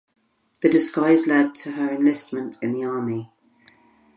The 0.63 0.69
disguise 0.69 1.27
led 1.27 1.53
to 1.53 1.73
her 1.73 1.91
enlistment 1.93 2.57
in 2.63 2.73
the 2.73 2.83
army. 2.83 3.29